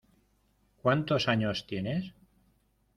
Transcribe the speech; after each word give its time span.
¿Cuántos 0.81 1.27
años 1.27 1.67
tienes? 1.67 2.11